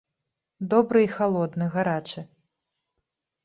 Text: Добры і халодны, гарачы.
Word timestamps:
Добры 0.71 1.03
і 1.03 1.11
халодны, 1.17 1.65
гарачы. 1.77 2.21